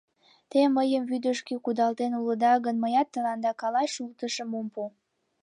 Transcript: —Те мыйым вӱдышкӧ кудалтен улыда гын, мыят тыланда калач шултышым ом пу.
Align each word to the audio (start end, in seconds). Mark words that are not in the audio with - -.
—Те 0.51 0.59
мыйым 0.77 1.03
вӱдышкӧ 1.09 1.55
кудалтен 1.65 2.11
улыда 2.19 2.53
гын, 2.65 2.75
мыят 2.83 3.07
тыланда 3.13 3.51
калач 3.61 3.89
шултышым 3.95 4.49
ом 4.59 4.67
пу. 4.73 4.83